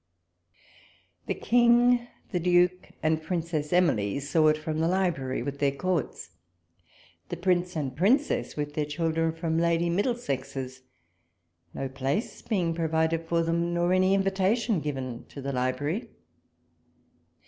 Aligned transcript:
The 1.27 1.35
King, 1.35 2.07
the 2.31 2.39
Duke, 2.39 2.89
and 3.03 3.21
Princess 3.21 3.71
Emily 3.71 4.19
saw 4.19 4.47
it 4.47 4.57
from 4.57 4.79
the 4.79 4.87
Library, 4.87 5.43
with 5.43 5.59
their 5.59 5.71
courts: 5.71 6.31
the 7.29 7.37
Prince 7.37 7.75
and 7.75 7.95
Princess, 7.95 8.55
with 8.57 8.73
their 8.73 8.85
children, 8.87 9.31
from 9.31 9.59
Lady 9.59 9.91
Middlesex's; 9.91 10.81
no 11.75 11.87
place 11.87 12.41
being 12.41 12.73
provided 12.73 13.27
for 13.27 13.43
them, 13.43 13.75
nor 13.75 13.93
any 13.93 14.15
invitation 14.15 14.79
given 14.79 15.25
to 15.25 15.39
the 15.39 15.53
libi'ary. 15.53 16.09